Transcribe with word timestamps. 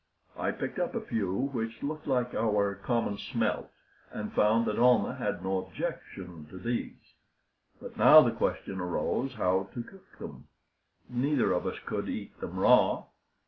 I 0.35 0.49
picked 0.51 0.79
up 0.79 0.95
a 0.95 0.99
few 1.01 1.31
which 1.31 1.83
looked 1.83 2.07
like 2.07 2.33
our 2.33 2.73
common 2.73 3.19
smelt, 3.19 3.69
and 4.11 4.33
found 4.33 4.65
that 4.65 4.79
Almah 4.79 5.13
had 5.17 5.43
no 5.43 5.59
objection 5.63 6.47
to 6.47 6.57
these. 6.57 7.13
But 7.79 7.97
now 7.97 8.19
the 8.21 8.31
question 8.31 8.79
arose 8.79 9.35
how 9.35 9.69
to 9.75 9.83
cook 9.83 10.17
them; 10.17 10.47
neither 11.07 11.51
of 11.53 11.67
us 11.67 11.77
could 11.85 12.09
eat 12.09 12.35
them 12.39 12.57
raw. 12.59 13.03